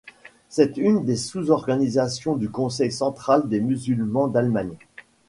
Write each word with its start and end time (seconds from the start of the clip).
C'est 0.49 0.77
une 0.77 1.05
des 1.05 1.15
sous-organisations 1.15 2.35
du 2.35 2.49
conseil 2.49 2.91
central 2.91 3.47
des 3.47 3.59
musulmans 3.61 4.27
d'Allemagne. 4.29 4.75